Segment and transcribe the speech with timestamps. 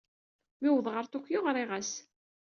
[0.61, 1.91] Mi uwḍeɣ ɣer Tokyo, ɣriɣ-as.